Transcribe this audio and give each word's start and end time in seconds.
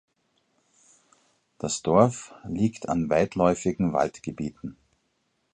Das 1.59 1.83
Dorf 1.83 2.33
liegt 2.45 2.89
an 2.89 3.07
weitläufigen 3.11 3.93
Waldgebieten. 3.93 4.75